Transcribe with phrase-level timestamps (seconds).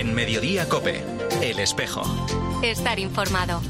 [0.00, 1.04] En Mediodía Cope,
[1.42, 2.00] El Espejo.
[2.62, 3.60] Estar informado.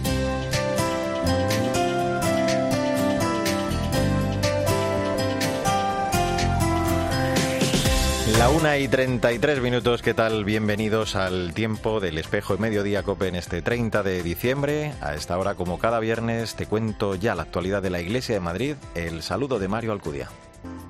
[8.38, 10.44] La una y 33 minutos, ¿qué tal?
[10.44, 14.92] Bienvenidos al tiempo del espejo de mediodía COPE en este 30 de diciembre.
[15.00, 18.40] A esta hora, como cada viernes, te cuento ya la actualidad de la Iglesia de
[18.40, 18.76] Madrid.
[18.94, 20.30] El saludo de Mario Alcudia.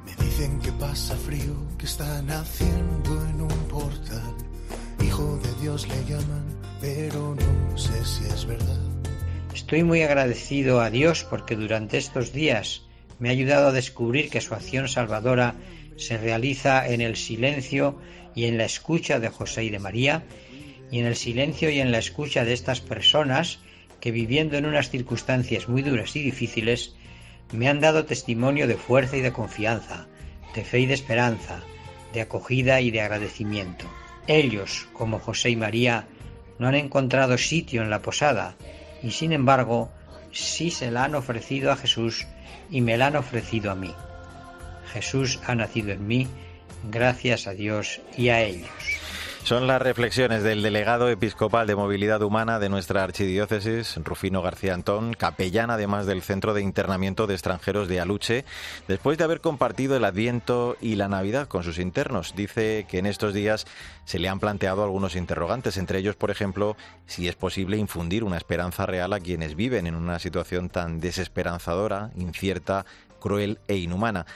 [0.05, 4.40] Me dicen que pasa frío, que están haciendo en un portal.
[9.55, 12.83] Estoy muy agradecido a Dios porque durante estos días
[13.19, 15.55] me ha ayudado a descubrir que su acción salvadora
[15.97, 18.01] se realiza en el silencio
[18.35, 20.25] y en la escucha de José y de María,
[20.91, 23.61] y en el silencio y en la escucha de estas personas
[24.01, 26.95] que viviendo en unas circunstancias muy duras y difíciles,
[27.53, 30.07] me han dado testimonio de fuerza y de confianza,
[30.55, 31.63] de fe y de esperanza,
[32.13, 33.87] de acogida y de agradecimiento.
[34.27, 36.07] Ellos, como José y María,
[36.59, 38.55] no han encontrado sitio en la posada,
[39.03, 39.91] y sin embargo,
[40.33, 42.27] sí se la han ofrecido a Jesús
[42.71, 43.95] y me la han ofrecido a mí.
[44.93, 46.29] Jesús ha nacido en mí,
[46.91, 49.00] gracias a Dios y a ellos.
[49.45, 55.13] Son las reflexiones del delegado episcopal de movilidad humana de nuestra archidiócesis, Rufino García Antón,
[55.15, 58.45] capellán además del Centro de Internamiento de Extranjeros de Aluche,
[58.87, 62.35] después de haber compartido el Adviento y la Navidad con sus internos.
[62.37, 63.67] Dice que en estos días
[64.05, 68.37] se le han planteado algunos interrogantes, entre ellos, por ejemplo, si es posible infundir una
[68.37, 72.87] esperanza real a quienes viven en una situación tan desesperanzadora, incierta,
[73.19, 74.27] cruel e inhumana.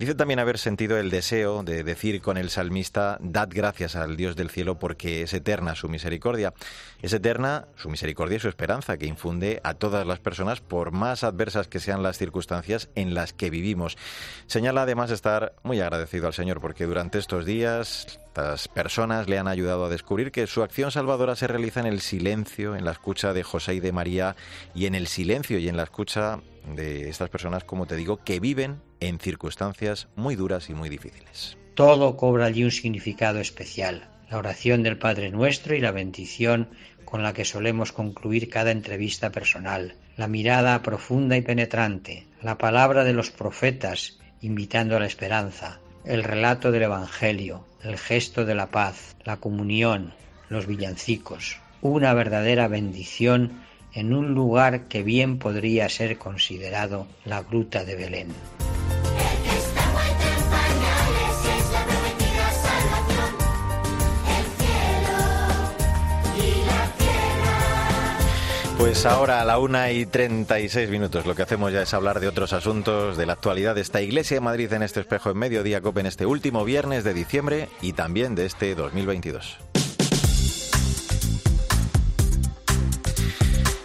[0.00, 4.34] Dice también haber sentido el deseo de decir con el salmista, dad gracias al Dios
[4.34, 6.54] del cielo porque es eterna su misericordia.
[7.02, 11.22] Es eterna su misericordia y su esperanza que infunde a todas las personas por más
[11.22, 13.98] adversas que sean las circunstancias en las que vivimos.
[14.46, 19.48] Señala además estar muy agradecido al Señor porque durante estos días estas personas le han
[19.48, 23.34] ayudado a descubrir que su acción salvadora se realiza en el silencio, en la escucha
[23.34, 24.34] de José y de María
[24.74, 26.40] y en el silencio y en la escucha
[26.74, 31.56] de estas personas, como te digo, que viven en circunstancias muy duras y muy difíciles.
[31.74, 34.08] Todo cobra allí un significado especial.
[34.30, 36.68] La oración del Padre Nuestro y la bendición
[37.04, 43.02] con la que solemos concluir cada entrevista personal, la mirada profunda y penetrante, la palabra
[43.02, 48.70] de los profetas invitando a la esperanza, el relato del Evangelio, el gesto de la
[48.70, 50.14] paz, la comunión,
[50.48, 53.62] los villancicos, una verdadera bendición
[53.92, 58.28] en un lugar que bien podría ser considerado la gruta de Belén.
[68.80, 72.28] Pues ahora a la una y 36 minutos lo que hacemos ya es hablar de
[72.28, 75.82] otros asuntos de la actualidad de esta Iglesia de Madrid en este espejo en mediodía
[75.82, 79.69] COPE en este último viernes de diciembre y también de este 2022.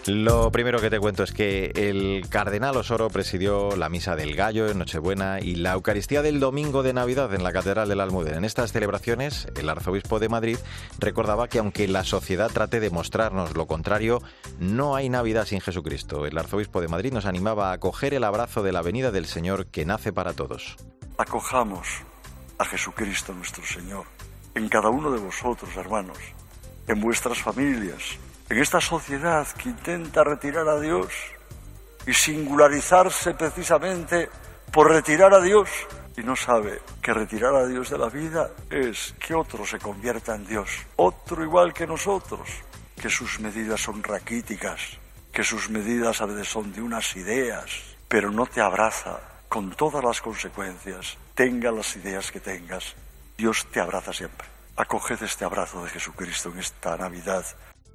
[0.07, 4.69] Lo primero que te cuento es que el cardenal Osoro presidió la misa del gallo
[4.69, 8.38] en Nochebuena y la Eucaristía del domingo de Navidad en la Catedral de la Almudena.
[8.38, 10.59] En estas celebraciones, el arzobispo de Madrid
[10.99, 14.21] recordaba que aunque la sociedad trate de mostrarnos lo contrario,
[14.59, 16.27] no hay Navidad sin Jesucristo.
[16.27, 19.66] El arzobispo de Madrid nos animaba a acoger el abrazo de la venida del Señor
[19.66, 20.75] que nace para todos.
[21.17, 21.87] Acojamos
[22.59, 24.05] a Jesucristo nuestro Señor
[24.53, 26.19] en cada uno de vosotros, hermanos,
[26.87, 28.19] en vuestras familias
[28.50, 31.07] en esta sociedad que intenta retirar a Dios
[32.06, 34.29] y singularizarse precisamente
[34.72, 35.69] por retirar a Dios
[36.17, 40.35] y no sabe que retirar a Dios de la vida es que otro se convierta
[40.35, 42.47] en Dios, otro igual que nosotros,
[43.01, 44.79] que sus medidas son raquíticas,
[45.31, 47.69] que sus medidas a veces son de unas ideas,
[48.07, 49.19] pero no te abraza
[49.50, 52.95] con todas las consecuencias, tenga las ideas que tengas,
[53.38, 54.47] Dios te abraza siempre.
[54.78, 57.45] Acoged este abrazo de Jesucristo en esta Navidad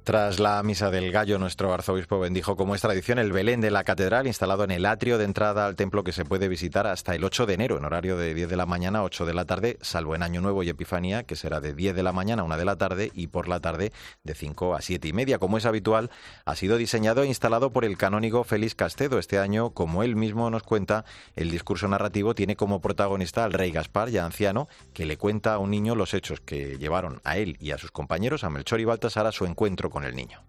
[0.03, 3.83] tras la misa del gallo, nuestro arzobispo bendijo, como es tradición, el Belén de la
[3.83, 7.23] catedral instalado en el atrio de entrada al templo que se puede visitar hasta el
[7.23, 9.77] 8 de enero, en horario de 10 de la mañana a 8 de la tarde,
[9.81, 12.57] salvo en Año Nuevo y Epifanía, que será de 10 de la mañana a 1
[12.57, 13.91] de la tarde y por la tarde
[14.23, 15.37] de 5 a 7 y media.
[15.37, 16.09] Como es habitual,
[16.45, 19.19] ha sido diseñado e instalado por el canónigo Félix Castedo.
[19.19, 21.05] Este año, como él mismo nos cuenta,
[21.35, 25.59] el discurso narrativo tiene como protagonista al rey Gaspar, ya anciano, que le cuenta a
[25.59, 28.85] un niño los hechos que llevaron a él y a sus compañeros, a Melchor y
[28.85, 30.39] Baltasar, a su encuentro con el niño.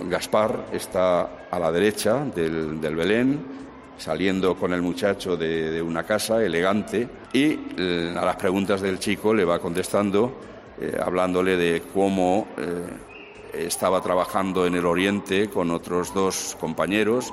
[0.00, 3.44] Gaspar está a la derecha del, Belén,
[3.96, 9.32] saliendo con el muchacho de, una casa elegante y eh, a las preguntas del chico
[9.32, 10.32] le va contestando,
[10.80, 17.32] eh, hablándole de cómo eh, estaba trabajando en el oriente con otros dos compañeros,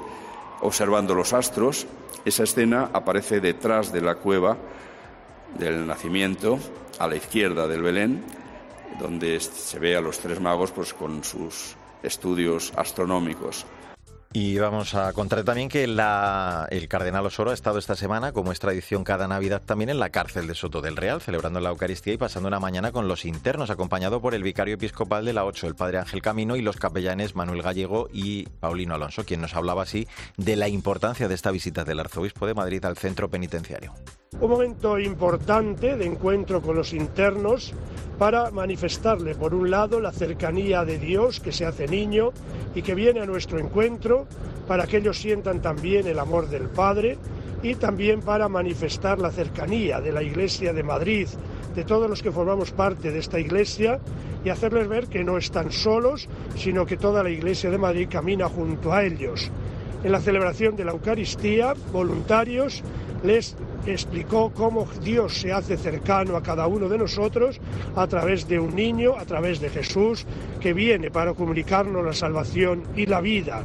[0.61, 1.85] observando los astros.
[2.23, 4.57] Esa escena aparece detrás de la cueva
[5.57, 6.59] del nacimiento,
[6.99, 8.23] a la izquierda del Belén,
[8.99, 13.65] donde se ve a los tres magos pues, con sus estudios astronómicos.
[14.35, 18.59] Y vamos a contar también que el cardenal Osoro ha estado esta semana, como es
[18.59, 22.17] tradición cada Navidad, también en la cárcel de Soto del Real, celebrando la Eucaristía y
[22.17, 25.75] pasando una mañana con los internos, acompañado por el vicario episcopal de la 8, el
[25.75, 30.07] padre Ángel Camino, y los capellanes Manuel Gallego y Paulino Alonso, quien nos hablaba así
[30.37, 33.93] de la importancia de esta visita del arzobispo de Madrid al centro penitenciario.
[34.39, 37.73] Un momento importante de encuentro con los internos
[38.17, 42.31] para manifestarle, por un lado, la cercanía de Dios que se hace niño
[42.75, 44.27] y que viene a nuestro encuentro,
[44.67, 47.17] para que ellos sientan también el amor del Padre
[47.61, 51.27] y también para manifestar la cercanía de la Iglesia de Madrid,
[51.73, 53.99] de todos los que formamos parte de esta Iglesia
[54.43, 58.49] y hacerles ver que no están solos, sino que toda la Iglesia de Madrid camina
[58.49, 59.49] junto a ellos.
[60.03, 62.83] En la celebración de la Eucaristía, voluntarios
[63.23, 63.55] les
[63.85, 67.59] explicó cómo Dios se hace cercano a cada uno de nosotros
[67.95, 70.25] a través de un niño, a través de Jesús,
[70.59, 73.63] que viene para comunicarnos la salvación y la vida.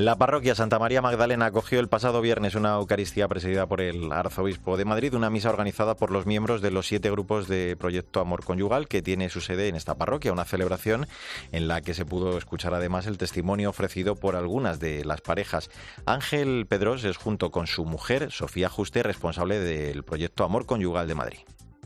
[0.00, 4.78] La parroquia Santa María Magdalena acogió el pasado viernes una Eucaristía presidida por el arzobispo
[4.78, 8.42] de Madrid, una misa organizada por los miembros de los siete grupos de Proyecto Amor
[8.42, 11.06] Conyugal que tiene su sede en esta parroquia, una celebración
[11.52, 15.68] en la que se pudo escuchar además el testimonio ofrecido por algunas de las parejas.
[16.06, 21.14] Ángel Pedros es junto con su mujer, Sofía Juste, responsable del Proyecto Amor Conyugal de
[21.14, 21.40] Madrid.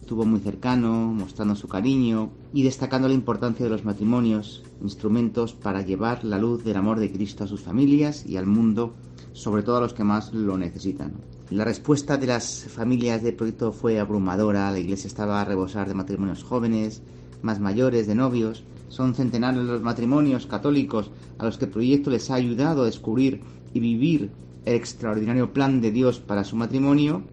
[0.04, 5.80] Estuvo muy cercano, mostrando su cariño y destacando la importancia de los matrimonios, instrumentos para
[5.80, 8.92] llevar la luz del amor de Cristo a sus familias y al mundo,
[9.32, 11.14] sobre todo a los que más lo necesitan.
[11.48, 15.94] La respuesta de las familias del proyecto fue abrumadora, la iglesia estaba a rebosar de
[15.94, 17.02] matrimonios jóvenes,
[17.40, 18.62] más mayores, de novios.
[18.88, 23.40] Son centenares los matrimonios católicos a los que el proyecto les ha ayudado a descubrir
[23.72, 24.32] y vivir
[24.66, 27.24] el extraordinario plan de Dios para su matrimonio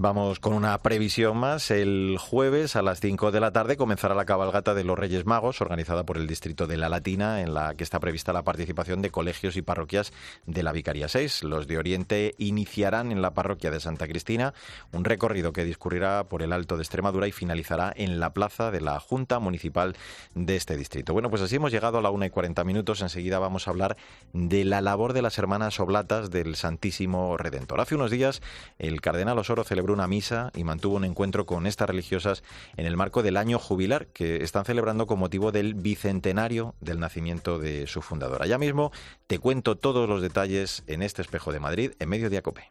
[0.00, 1.72] Vamos con una previsión más.
[1.72, 5.60] El jueves a las 5 de la tarde comenzará la cabalgata de los Reyes Magos,
[5.60, 9.10] organizada por el distrito de La Latina, en la que está prevista la participación de
[9.10, 10.12] colegios y parroquias
[10.46, 11.42] de la Vicaría 6.
[11.42, 14.54] Los de Oriente iniciarán en la parroquia de Santa Cristina
[14.92, 18.80] un recorrido que discurrirá por el Alto de Extremadura y finalizará en la plaza de
[18.80, 19.96] la Junta Municipal
[20.36, 21.12] de este distrito.
[21.12, 23.02] Bueno, pues así hemos llegado a la 1 y 40 minutos.
[23.02, 23.96] Enseguida vamos a hablar
[24.32, 27.80] de la labor de las hermanas oblatas del Santísimo Redentor.
[27.80, 28.42] Hace unos días
[28.78, 32.42] el cardenal Osoro celebró una misa y mantuvo un encuentro con estas religiosas
[32.76, 37.58] en el marco del año jubilar que están celebrando con motivo del bicentenario del nacimiento
[37.58, 38.46] de su fundadora.
[38.46, 38.92] Ya mismo
[39.26, 42.66] te cuento todos los detalles en este espejo de Madrid en Mediodía Cope.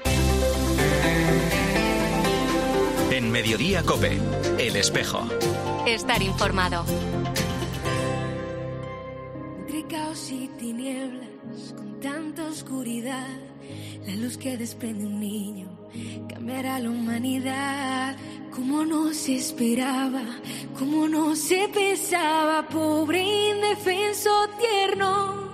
[3.11, 4.19] En Mediodía Cope,
[4.59, 5.27] el espejo.
[5.87, 6.85] Estar informado.
[9.59, 13.27] Entre caos y tinieblas, con tanta oscuridad,
[14.05, 15.76] la luz que desprende un niño
[16.27, 18.15] cambiará la humanidad
[18.57, 20.23] como no se esperaba,
[20.77, 25.47] como no se pensaba, pobre indefenso tierno.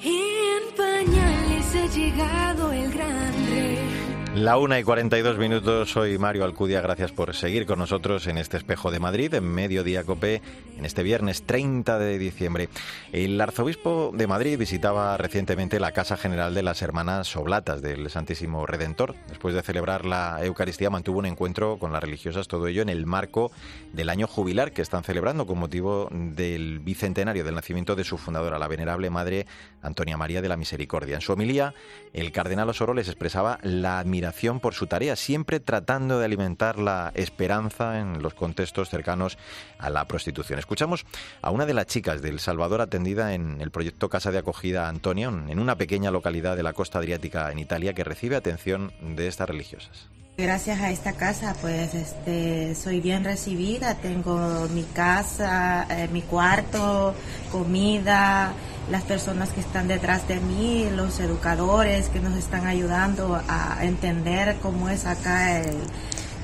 [0.00, 4.05] En pañales ha llegado el gran rey.
[4.36, 8.58] La una y 42 minutos, soy Mario Alcudia, gracias por seguir con nosotros en este
[8.58, 10.42] espejo de Madrid, en Mediodía Copé,
[10.76, 12.68] en este viernes 30 de diciembre.
[13.12, 18.66] El arzobispo de Madrid visitaba recientemente la Casa General de las Hermanas Oblatas del Santísimo
[18.66, 19.14] Redentor.
[19.30, 23.06] Después de celebrar la Eucaristía mantuvo un encuentro con las religiosas, todo ello en el
[23.06, 23.50] marco
[23.94, 28.58] del año jubilar que están celebrando con motivo del bicentenario del nacimiento de su fundadora,
[28.58, 29.46] la venerable Madre
[29.80, 31.14] Antonia María de la Misericordia.
[31.14, 31.72] En su homilía,
[32.12, 34.25] el cardenal Osoro les expresaba la admiración
[34.60, 39.38] por su tarea, siempre tratando de alimentar la esperanza en los contextos cercanos
[39.78, 40.58] a la prostitución.
[40.58, 41.06] Escuchamos
[41.42, 45.28] a una de las chicas del Salvador atendida en el proyecto Casa de Acogida Antonio,
[45.28, 49.48] en una pequeña localidad de la costa adriática en Italia, que recibe atención de estas
[49.48, 50.08] religiosas.
[50.38, 57.14] Gracias a esta casa, pues este, soy bien recibida, tengo mi casa, eh, mi cuarto,
[57.50, 58.52] comida,
[58.90, 64.56] las personas que están detrás de mí, los educadores que nos están ayudando a entender
[64.60, 65.58] cómo es acá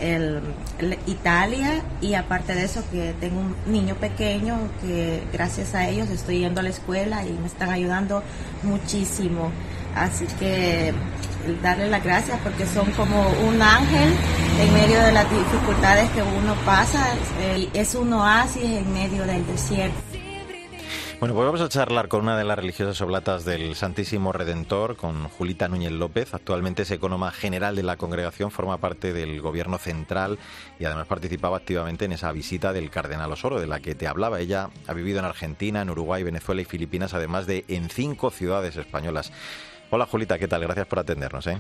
[0.01, 0.41] el,
[1.07, 6.39] Italia y aparte de eso que tengo un niño pequeño que gracias a ellos estoy
[6.39, 8.23] yendo a la escuela y me están ayudando
[8.63, 9.53] muchísimo.
[9.95, 10.95] Así que
[11.63, 14.15] darle las gracias porque son como un ángel
[14.61, 17.15] en medio de las dificultades que uno pasa.
[17.41, 20.01] Eh, es un oasis en medio del desierto.
[21.23, 25.29] Bueno, pues vamos a charlar con una de las religiosas oblatas del Santísimo Redentor, con
[25.29, 26.35] Julita Núñez López.
[26.35, 30.41] Actualmente es economa general de la congregación, forma parte del gobierno central
[30.81, 34.41] y además participaba activamente en esa visita del Cardenal Osoro, de la que te hablaba.
[34.41, 38.75] Ella ha vivido en Argentina, en Uruguay, Venezuela y Filipinas, además de en cinco ciudades
[38.75, 39.31] españolas.
[39.95, 40.63] Hola Julita, ¿qué tal?
[40.63, 41.47] Gracias por atendernos.
[41.49, 41.59] ¿eh?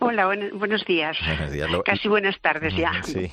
[0.00, 1.16] Hola, buenos días.
[1.24, 1.70] Buenos días.
[1.84, 2.90] Casi buenas tardes ya.
[3.04, 3.30] Sí.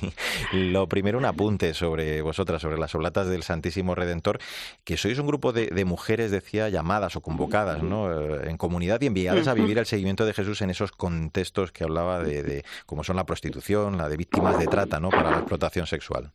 [0.52, 4.38] Lo primero, un apunte sobre vosotras, sobre las oblatas del Santísimo Redentor,
[4.84, 8.08] que sois un grupo de, mujeres, decía, llamadas o convocadas ¿no?
[8.12, 11.82] Eh, en comunidad y enviadas a vivir el seguimiento de Jesús en esos contextos que
[11.82, 15.10] hablaba de, de como son la prostitución, la de víctimas de trata, ¿no?
[15.10, 16.30] Para la explotación sexual.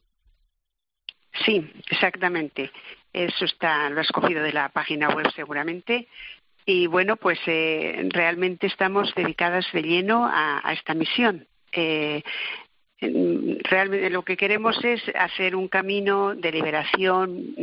[1.45, 2.71] Sí, exactamente.
[3.13, 6.07] Eso está, lo has cogido de la página web seguramente.
[6.69, 11.47] Y bueno, pues eh, realmente estamos dedicadas de lleno a, esta misión.
[11.71, 12.21] Eh,
[12.99, 17.55] realmente lo que queremos es hacer un camino de liberación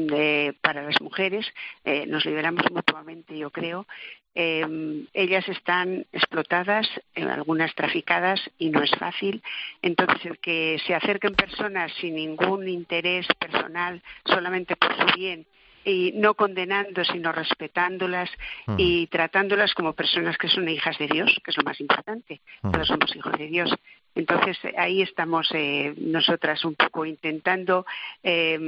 [0.62, 1.46] para las mujeres.
[1.84, 3.86] Eh, nos liberamos mutuamente, yo creo.
[4.34, 9.42] Eh, ellas están explotadas, eh, algunas traficadas y no es fácil.
[9.82, 15.46] Entonces, el que se acerquen personas sin ningún interés personal, solamente por su bien,
[15.84, 18.30] y no condenando, sino respetándolas
[18.76, 22.40] y tratándolas como personas que son hijas de Dios, que es lo más importante.
[22.62, 23.74] Todos somos hijos de Dios.
[24.14, 27.84] Entonces ahí estamos eh, nosotras un poco intentando
[28.22, 28.58] eh,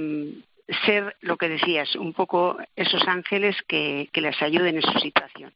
[0.85, 5.53] ser lo que decías, un poco esos ángeles que, les ayuden en su situación.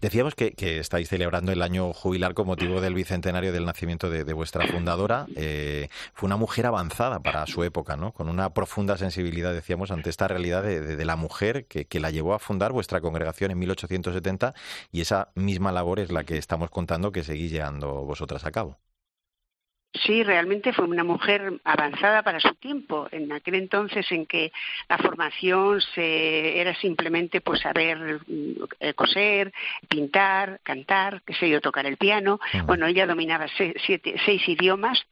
[0.00, 4.66] Decíamos que, estáis celebrando el año jubilar con motivo del bicentenario del nacimiento de, vuestra
[4.66, 5.26] fundadora.
[5.36, 8.12] Eh, fue una mujer avanzada para su época, ¿no?
[8.12, 12.34] Con una profunda sensibilidad, decíamos, ante esta realidad de, la mujer que, que, la llevó
[12.34, 14.54] a fundar vuestra congregación en 1870
[14.92, 18.78] y esa misma labor es la que estamos contando que seguís llevando vosotras a cabo.
[19.94, 24.50] Sí, realmente fue una mujer avanzada para su tiempo, en aquel entonces en que
[24.88, 28.20] la formación se, era simplemente pues saber
[28.80, 29.52] eh, coser,
[29.88, 32.40] pintar, cantar, qué sé yo, tocar el piano.
[32.64, 35.04] Bueno, ella dominaba seis idiomas,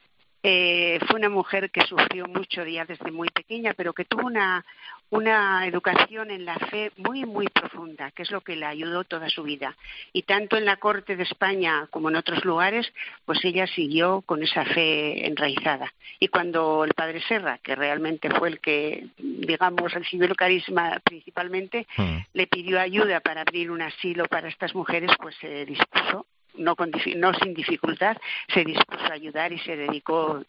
[0.43, 4.65] eh, fue una mujer que sufrió mucho ya desde muy pequeña, pero que tuvo una,
[5.11, 9.29] una educación en la fe muy, muy profunda, que es lo que le ayudó toda
[9.29, 9.75] su vida.
[10.13, 12.91] Y tanto en la corte de España como en otros lugares,
[13.25, 15.93] pues ella siguió con esa fe enraizada.
[16.19, 21.85] Y cuando el padre Serra, que realmente fue el que, digamos, recibió el carisma principalmente,
[21.97, 22.17] mm.
[22.33, 26.75] le pidió ayuda para abrir un asilo para estas mujeres, pues se dispuso no,
[27.17, 28.17] no sin dificultad,
[28.53, 30.43] se dispuso a ayudar y se dedicó,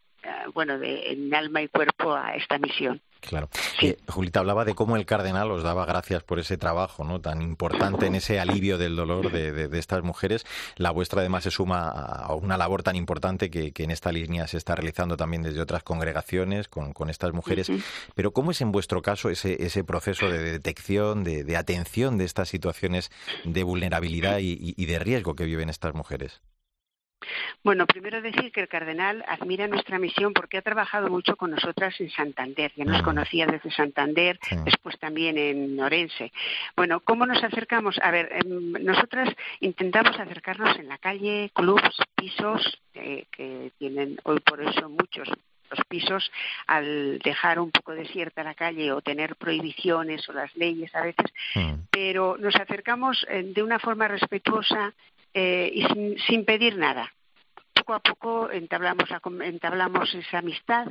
[0.55, 3.01] bueno, de, en alma y cuerpo a esta misión.
[3.23, 3.49] Claro.
[3.81, 7.21] Eh, Julita hablaba de cómo el cardenal os daba gracias por ese trabajo ¿no?
[7.21, 10.45] tan importante en ese alivio del dolor de, estas mujeres.
[10.77, 14.57] La vuestra además se suma a una labor tan importante que, en esta línea se
[14.57, 17.71] está realizando también desde otras congregaciones con, estas mujeres.
[18.15, 22.49] Pero ¿cómo es en vuestro caso ese, ese proceso de detección, de, atención de estas
[22.49, 23.11] situaciones
[23.45, 26.41] de vulnerabilidad y de riesgo que viven estas mujeres?
[27.63, 31.99] Bueno, primero decir que el cardenal admira nuestra misión porque ha trabajado mucho con nosotras
[32.01, 32.73] en Santander.
[32.77, 36.33] Ya nos conocía desde Santander, después también en Orense.
[36.77, 37.99] Bueno, ¿cómo nos acercamos?
[38.03, 39.29] A ver, em, nosotras
[39.61, 45.29] intentamos acercarnos en la calle, clubs, pisos, eh, que tienen hoy por eso muchos
[45.73, 46.31] los pisos
[46.67, 51.33] al dejar un poco desierta la calle o tener prohibiciones o las leyes a veces,
[51.55, 51.75] mm.
[51.91, 54.93] pero nos acercamos eh, de una forma respetuosa
[55.35, 57.13] eh, y sin, pedir nada.
[57.75, 59.09] Poco a poco entablamos,
[59.43, 60.89] entablamos esa amistad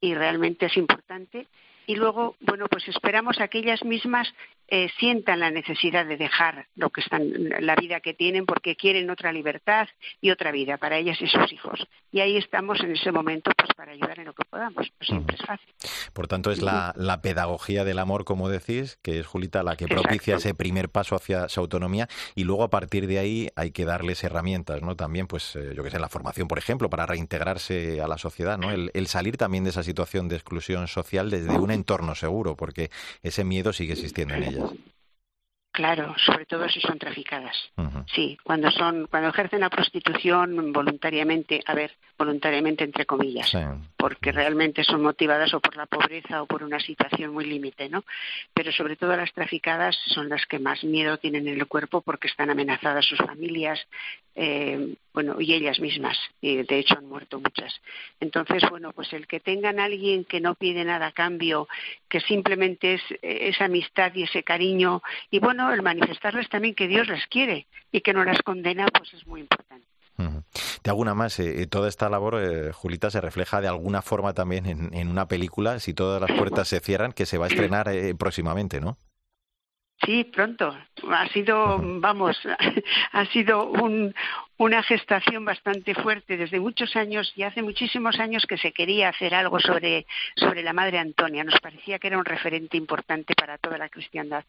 [0.00, 1.46] y realmente es importante.
[1.86, 4.32] Y luego, bueno, pues esperamos a que ellas mismas
[4.68, 9.10] eh, sientan la necesidad de dejar lo que están, la vida que tienen porque quieren
[9.10, 9.88] otra libertad
[10.22, 11.86] y otra vida para ellas y sus hijos.
[12.10, 14.90] Y ahí estamos en ese momento pues para ayudar en lo que podamos.
[14.96, 15.74] Pues siempre es fácil.
[16.14, 20.36] Por tanto, es la, pedagogía del amor, como decís, que es Julita la que propicia
[20.36, 24.24] ese primer paso hacia su autonomía y luego a partir de ahí hay que darles
[24.24, 24.96] herramientas, ¿no?
[24.96, 28.58] También, pues, eh, yo que sé, la formación, por ejemplo, para reintegrarse a la sociedad,
[28.58, 28.70] ¿no?
[28.72, 32.90] El, el salir también de esa situación de exclusión social desde un entorno seguro, porque
[33.22, 34.64] ese miedo sigue existiendo en ella.
[35.74, 37.56] Claro, sobre todo si son traficadas.
[38.14, 43.50] Sí, cuando son, cuando ejercen la prostitución voluntariamente, a ver, voluntariamente entre comillas,
[43.96, 48.04] porque realmente son motivadas o por la pobreza o por una situación muy límite, ¿no?
[48.54, 52.28] Pero sobre todo las traficadas son las que más miedo tienen en el cuerpo porque
[52.28, 53.84] están amenazadas sus familias,
[54.36, 57.80] eh, bueno, y ellas mismas, y de hecho han muerto muchas.
[58.20, 61.66] Entonces, bueno, pues el que tengan a alguien que no pide nada a cambio,
[62.14, 65.02] que simplemente es esa amistad y ese cariño,
[65.32, 69.12] y bueno, el manifestarles también que Dios las quiere y que no las condena, pues
[69.14, 69.84] es muy importante.
[70.16, 74.32] De alguna más, eh, eh, toda esta labor, eh, Julita, se refleja de alguna forma
[74.32, 77.48] también en, en, una película, si todas las puertas se cierran, que se va a
[77.48, 78.96] estrenar próximamente, ¿no?
[80.02, 80.76] Sí, pronto.
[81.10, 82.38] Ha sido, vamos,
[83.12, 83.72] ha sido
[84.58, 89.34] una gestación bastante fuerte desde muchos años y hace muchísimos años que se quería hacer
[89.34, 91.44] algo sobre, sobre la Madre Antonia.
[91.44, 94.44] Nos parecía que era un referente importante para toda la cristiandad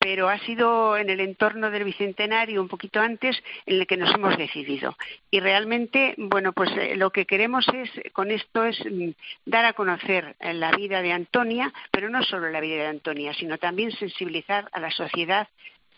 [0.00, 4.12] pero ha sido en el entorno del bicentenario un poquito antes en el que nos
[4.14, 4.96] hemos decidido.
[5.30, 9.10] Y realmente, bueno, pues eh, lo que queremos es con esto es mm,
[9.44, 13.34] dar a conocer eh, la vida de Antonia, pero no solo la vida de Antonia,
[13.34, 15.48] sino también sensibilizar a la sociedad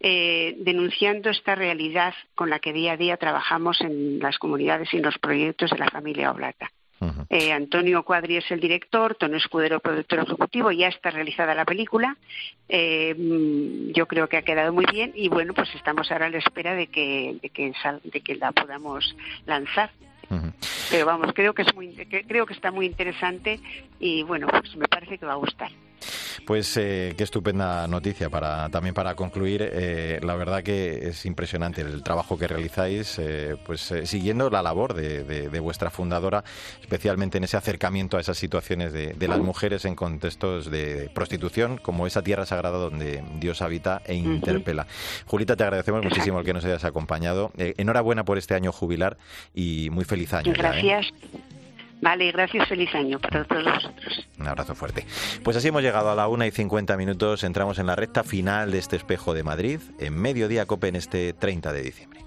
[0.01, 4.97] eh, denunciando esta realidad con la que día a día trabajamos en las comunidades y
[4.97, 6.73] en los proyectos de la familia Oblata.
[7.29, 12.17] Eh, Antonio Cuadri es el director, Tono Escudero productor ejecutivo, ya está realizada la película.
[12.69, 16.31] Eh, mm, yo creo que ha quedado muy bien y bueno, pues estamos ahora a
[16.31, 17.73] la espera de que, de que,
[18.05, 19.17] de que la podamos
[19.47, 19.91] lanzar.
[20.91, 23.61] Pero vamos, creo que es muy, creo que está muy interesante
[24.01, 25.71] y bueno, pues me parece que va a gustar.
[26.47, 29.63] Pues eh, qué estupenda noticia para también para concluir.
[29.73, 34.95] Eh, la verdad que es impresionante el trabajo que realizáis, eh, pues siguiendo la labor
[34.95, 36.43] de, vuestra fundadora,
[36.81, 42.07] especialmente en ese acercamiento a esas situaciones de, las mujeres en contextos de prostitución, como
[42.07, 44.87] esa tierra sagrada donde Dios habita e interpela.
[45.27, 47.53] Julita, te agradecemos muchísimo el que nos hayas acompañado.
[47.57, 49.17] enhorabuena por este año jubilar
[49.55, 50.53] y muy feliz año.
[50.53, 51.13] Gracias.
[52.03, 54.27] Vale, gracias, feliz año para todos vosotros.
[54.37, 55.07] Un abrazo fuerte.
[55.45, 58.73] Pues así hemos llegado a la una y 50 minutos, entramos en la recta final
[58.73, 62.25] de este espejo de Madrid, en Mediodía Cope en este 30 de diciembre.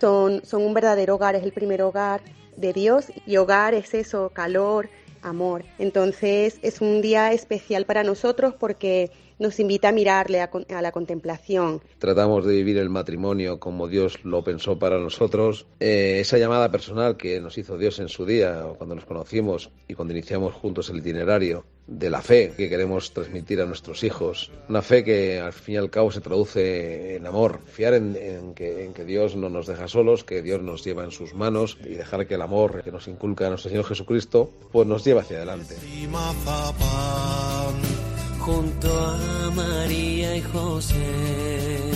[0.00, 2.22] Son, son un verdadero hogar, es el primer hogar
[2.56, 4.88] de Dios y hogar es eso, calor,
[5.20, 5.62] amor.
[5.78, 11.80] Entonces es un día especial para nosotros porque nos invita a mirarle a, la contemplación.
[11.98, 15.66] Tratamos de vivir el matrimonio como Dios lo pensó para nosotros.
[15.80, 19.94] Eh, esa llamada personal que nos hizo Dios en su día, cuando nos conocimos y
[19.94, 24.50] cuando iniciamos juntos el itinerario de la fe que queremos transmitir a nuestros hijos.
[24.68, 27.60] Una fe que al fin y al cabo se traduce en amor.
[27.64, 31.10] Fiar en, que, en que Dios no nos deja solos, que Dios nos lleva en
[31.10, 35.04] sus manos y dejar que el amor que nos inculca nuestro Señor Jesucristo pues nos
[35.04, 35.76] lleve hacia adelante
[38.48, 41.90] junto a María y José.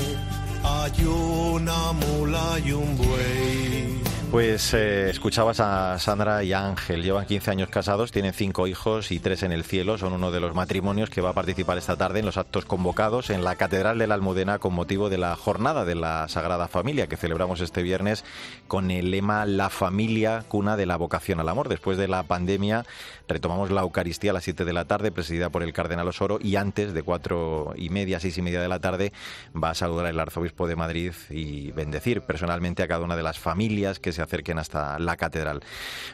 [0.63, 4.02] Hay una mula y un buey
[4.33, 9.21] pues eh, escuchabas a Sandra y Ángel, llevan 15 años casados, tienen cinco hijos y
[9.21, 12.21] tres en el cielo, son uno de los matrimonios que va a participar esta tarde
[12.21, 15.85] en los actos convocados en la Catedral de la Almudena con motivo de la Jornada
[15.85, 18.25] de la Sagrada Familia que celebramos este viernes
[18.69, 21.69] con el lema La familia, cuna de la vocación al amor.
[21.69, 22.87] Después de la pandemia
[23.29, 26.57] retomamos la Eucaristía a las 7 de la tarde, presidida por el Cardenal Osoro, y
[26.57, 29.13] antes de cuatro y media, seis y media de la tarde
[29.55, 33.39] va a saludar el Arzobispo de Madrid y bendecir personalmente a cada una de las
[33.39, 35.61] familias que se acerquen hasta la catedral.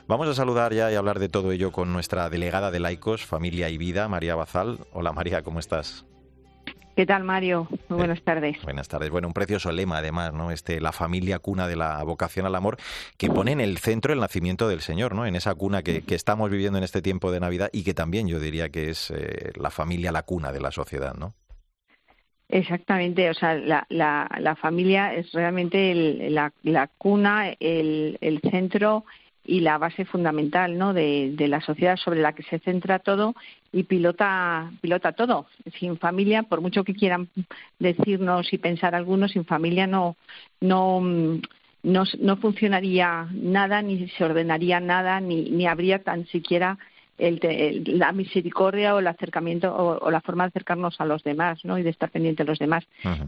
[0.07, 3.69] Vamos a saludar ya y hablar de todo ello con nuestra delegada de laicos, familia
[3.69, 4.81] y vida, María Bazal.
[4.93, 6.05] Hola María, ¿cómo estás?
[6.99, 7.69] ¿Qué tal, Mario?
[7.71, 8.57] Muy eh, buenas tardes.
[8.65, 9.09] Buenas tardes.
[9.09, 10.51] Bueno, un precioso lema, además, ¿no?
[10.51, 12.77] Este, la familia cuna de la vocación al amor,
[13.17, 15.25] que pone en el centro el nacimiento del Señor, ¿no?
[15.25, 18.41] En esa cuna que, estamos viviendo en este tiempo de Navidad y que también yo
[18.41, 21.37] diría que es eh, la familia la cuna de la sociedad, ¿no?
[22.51, 29.05] Exactamente, o sea, la, la, la familia es realmente la, la, cuna, el, el, centro
[29.45, 30.95] y la base fundamental ¿no?
[30.95, 33.35] de, de, la sociedad sobre la que se centra todo
[33.71, 35.47] y pilota, pilota todo.
[35.79, 37.29] Sin familia, por mucho que quieran
[37.79, 40.17] decirnos y pensar algunos, sin familia no,
[40.63, 41.03] no,
[41.83, 46.79] no, no funcionaría nada, ni se ordenaría nada, ni, ni habría tan siquiera
[47.19, 51.79] el, la misericordia o el acercamiento o, la forma de acercarnos a los demás ¿no?
[51.79, 52.85] y de estar pendiente de los demás.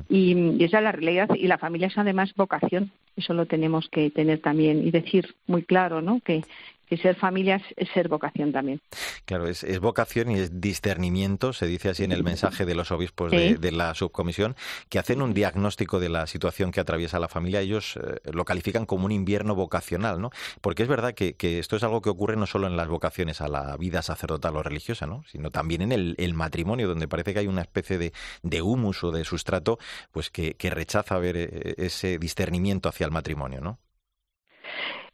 [0.08, 1.28] y, esa es la realidad.
[1.34, 2.90] Y la familia es además vocación.
[3.16, 6.20] Eso lo tenemos que tener también y decir muy claro ¿no?
[6.20, 6.42] que,
[6.90, 8.80] y ser familia es, ser vocación también.
[9.24, 13.30] Claro, es, vocación y es discernimiento, se dice así en el mensaje de los obispos
[13.30, 14.56] de, la subcomisión,
[14.88, 17.60] que hacen un diagnóstico de la situación que atraviesa la familia.
[17.60, 20.30] Ellos eh, lo califican como un invierno vocacional, ¿no?
[20.60, 23.48] Porque es verdad que, esto es algo que ocurre no solo en las vocaciones a
[23.48, 25.22] la vida sacerdotal o religiosa, ¿no?
[25.28, 29.12] Sino también en el, matrimonio, donde parece que hay una especie de, de humus o
[29.12, 29.78] de sustrato,
[30.10, 33.78] pues que, que rechaza ver eh, ese discernimiento hacia el matrimonio, ¿no?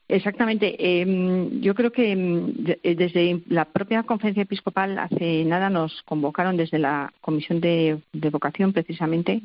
[0.09, 0.77] Exactamente.
[0.79, 6.57] Em, yo creo que em, eh, desde la propia conferencia episcopal hace nada nos convocaron
[6.57, 9.42] desde la comisión de, vocación precisamente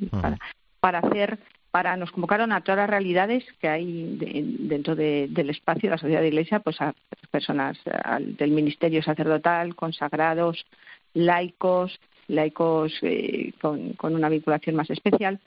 [0.80, 1.39] para, hacer
[1.71, 4.17] para nos convocaron a todas las realidades que hay
[4.60, 6.93] dentro del espacio de la sociedad de iglesia, pues a
[7.32, 7.80] personas
[8.19, 10.65] del ministerio sacerdotal, consagrados,
[11.13, 15.39] laicos, laicos eh, con, con, una vinculación más especial,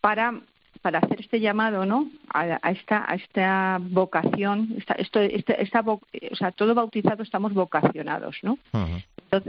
[0.00, 0.40] para
[0.82, 2.10] para hacer este llamado, ¿no?
[2.32, 8.58] A, esta a esta vocación, esta, esto, esta, o sea, todo bautizado estamos vocacionados, ¿no?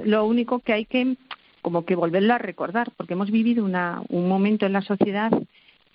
[0.03, 1.15] lo único que hay que
[1.61, 5.31] como que volverlo a recordar, porque hemos vivido una, un momento en la sociedad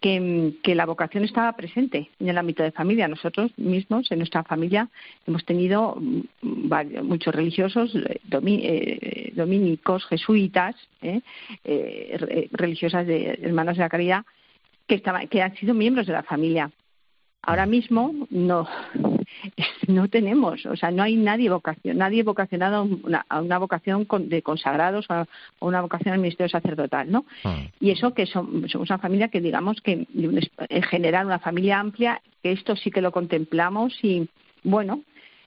[0.00, 3.08] que, que, la vocación estaba presente en el ámbito de familia.
[3.08, 4.88] Nosotros mismos, en nuestra familia,
[5.26, 5.96] hemos tenido
[7.02, 11.20] muchos religiosos eh, eh, dominicos, jesuitas, ¿eh?
[12.52, 14.24] religiosas de hermanas de la caridad,
[14.86, 16.70] que, que han sido miembros de la familia.
[17.42, 18.66] Ahora mismo no,
[19.86, 22.88] no tenemos, o sea, no hay nadie vocación, nadie vocacionado
[23.28, 25.28] a una, vocación de consagrados o a,
[25.60, 27.24] una vocación al ministerio sacerdotal, ¿no?
[27.44, 27.62] Ah.
[27.78, 32.50] Y eso que somos una familia que digamos que en general una familia amplia, que
[32.50, 34.28] esto sí que lo contemplamos y
[34.64, 35.02] bueno,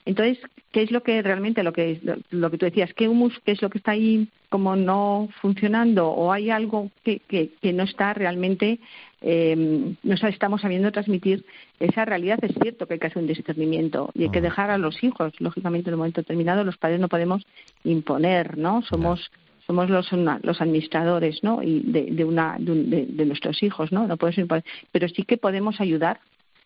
[0.05, 0.39] entonces,
[0.71, 1.99] ¿qué es lo que realmente, lo que,
[2.31, 6.09] lo que tú decías, qué humus, qué es lo que está ahí como no funcionando
[6.09, 8.79] o hay algo que, que, que no está realmente,
[9.21, 11.45] eh, no estamos sabiendo transmitir
[11.79, 12.39] esa realidad?
[12.43, 15.33] Es cierto que hay que hacer un discernimiento y hay que dejar a los hijos,
[15.39, 17.45] lógicamente en un momento determinado los padres no podemos
[17.83, 18.81] imponer, ¿no?
[18.83, 19.31] Somos
[19.67, 21.61] somos los, los administradores ¿no?
[21.61, 24.07] y de, de, una, de, de, nuestros hijos, ¿no?
[24.07, 26.21] no podemos imponer, pero sí que podemos ayudar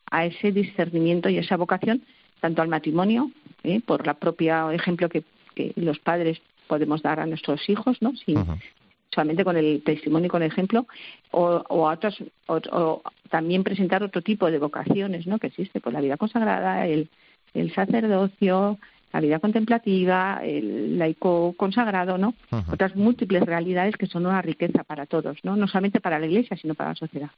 [0.10, 2.02] a ese discernimiento y esa vocación
[2.39, 3.32] tanto al matrimonio,
[3.63, 3.82] ¿eh?
[3.86, 5.24] por la propia ejemplo que,
[5.76, 8.13] los padres podemos dar a nuestros hijos, ¿no?
[9.13, 10.88] Solamente con el testimonio y con el ejemplo,
[11.32, 15.39] o, o a otros, o, también presentar otro tipo de vocaciones, ¿no?
[15.39, 17.10] Que existe, pues la vida consagrada, el
[17.73, 18.80] sacerdocio,
[19.13, 22.34] la vida contemplativa, el laico consagrado, ¿no?
[22.71, 25.56] Otras múltiples realidades que son una riqueza para todos, ¿no?
[25.56, 27.30] No solamente para la Iglesia, sino para la sociedad.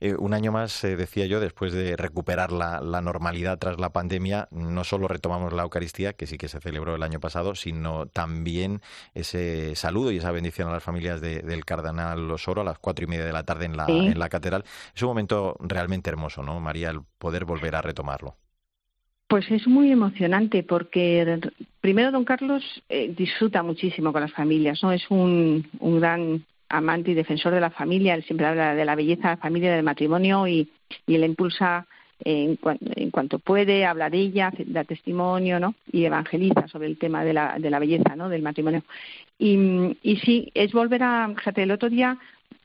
[0.00, 4.48] Eh, un año más, eh, decía yo, después de recuperar la, normalidad tras la pandemia,
[4.50, 8.80] no solo retomamos la Eucaristía, que sí que se celebró el año pasado, sino también
[9.14, 13.08] ese saludo y esa bendición a las familias del Cardenal Osoro a las cuatro y
[13.08, 14.64] media de la tarde en la, en la catedral.
[14.94, 18.36] Es un momento realmente hermoso, ¿no, María, el poder volver a retomarlo?
[19.28, 21.38] Pues es muy emocionante porque
[21.82, 24.90] primero don Carlos eh, disfruta muchísimo con las familias, ¿no?
[24.90, 28.94] Es un, un gran amante y defensor de la familia, él siempre habla de la
[28.94, 30.68] belleza de la familia, del matrimonio y,
[31.06, 31.86] y él impulsa
[32.24, 32.58] en,
[32.96, 35.74] en, cuanto puede, habla de ella, da testimonio, ¿no?
[35.92, 38.28] Y evangeliza sobre el tema de la, de la belleza, ¿no?
[38.28, 38.82] Del matrimonio.
[39.38, 42.18] Y, y sí, es volver a, fíjate, el otro día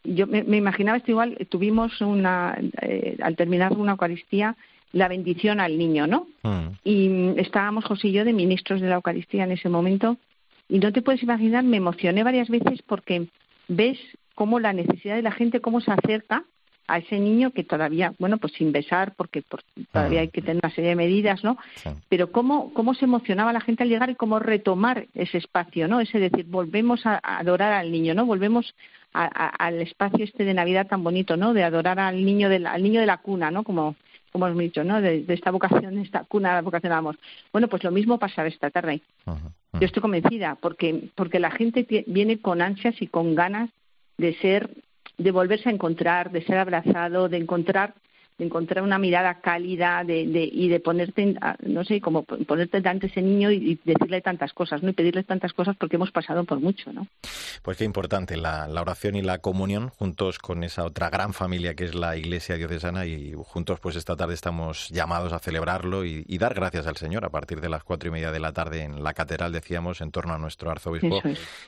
[0.03, 4.55] yo me, imaginaba esto igual, tuvimos una, eh, al terminar una Eucaristía,
[4.93, 6.27] la bendición al niño, ¿no?
[6.43, 6.67] Mm.
[6.85, 10.17] Y estábamos José y yo de ministros de la Eucaristía en ese momento
[10.69, 13.27] y no te puedes imaginar, me emocioné varias veces porque
[13.67, 13.99] ves
[14.35, 16.45] cómo la necesidad de la gente, cómo se acerca
[16.87, 19.43] a ese niño que todavía, bueno, pues sin besar, porque
[19.91, 21.57] todavía hay que tener una serie de medidas, ¿no?
[22.09, 26.01] Pero cómo, cómo se emocionaba la gente al llegar y cómo retomar ese espacio, ¿no?
[26.01, 28.25] Ese decir, volvemos a, adorar al niño, ¿no?
[28.25, 28.75] Volvemos
[29.13, 31.53] al espacio este de Navidad tan bonito, ¿no?
[31.53, 33.63] De adorar al niño de la, al niño de la cuna, ¿no?
[33.63, 33.95] Como,
[34.33, 34.99] como hemos dicho, ¿no?
[34.99, 37.19] De, esta vocación, de esta cuna, de vocación al amor.
[37.51, 39.01] Bueno, pues lo mismo pasará esta tarde.
[39.25, 43.69] Yo estoy convencida, porque, porque la gente viene con ansias y con ganas
[44.17, 44.71] de ser,
[45.19, 47.93] de volverse a encontrar, de ser abrazado, de encontrar
[48.37, 53.07] de encontrar una mirada cálida de, de, y de ponerte, no sé, como ponerte delante
[53.07, 54.89] ese niño y, decirle tantas cosas, ¿no?
[54.89, 57.07] Y pedirle tantas cosas porque hemos pasado por mucho, ¿no?
[57.61, 61.75] Pues qué importante la, la oración y la comunión juntos con esa otra gran familia
[61.75, 66.23] que es la Iglesia Diocesana y juntos pues esta tarde estamos llamados a celebrarlo y,
[66.43, 69.01] dar gracias al Señor a partir de las cuatro y media de la tarde en
[69.01, 71.21] la catedral, decíamos, en torno a nuestro arzobispo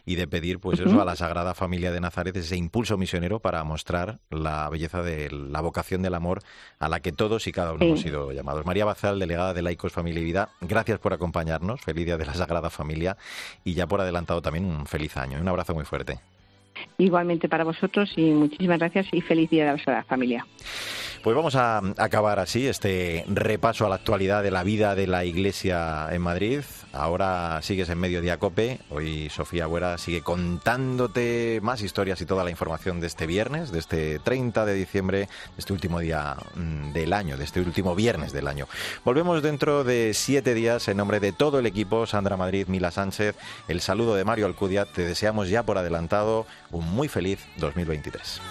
[0.06, 3.64] y de pedir pues eso a la Sagrada Familia de Nazaret, ese impulso misionero para
[3.64, 6.42] mostrar la belleza de la vocación del amor
[6.80, 8.66] a la que todos y cada uno hemos sido llamados.
[8.66, 11.82] María Bazal, delegada de Laicos Familia y Vida, gracias por acompañarnos.
[11.82, 13.18] Feliz Día de la Sagrada Familia
[13.64, 15.40] y ya por adelantado también un feliz año.
[15.40, 16.20] Un abrazo muy fuerte.
[16.98, 20.46] Igualmente para vosotros y muchísimas gracias y feliz Día de la Sagrada Familia.
[21.26, 25.26] Pues vamos a acabar así este repaso a la actualidad de la vida de la
[25.26, 26.60] Iglesia en Madrid.
[26.94, 28.80] Ahora sigues en Mediodía Cope.
[28.92, 33.80] Hoy Sofía Buera sigue contándote más historias y toda la información de este viernes, de
[33.80, 38.32] este 30 de diciembre, de este último día mm, del año, de este último viernes
[38.32, 38.68] del año.
[39.04, 43.36] Volvemos dentro de siete días en nombre de todo el equipo, Sandra Madrid, Mila Sánchez,
[43.68, 44.86] el saludo de Mario Alcudia.
[44.86, 48.42] Te deseamos ya por adelantado un muy feliz 2023.